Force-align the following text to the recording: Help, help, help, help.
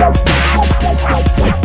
Help, 0.00 0.16
help, 0.16 0.72
help, 0.80 0.98
help. 1.00 1.29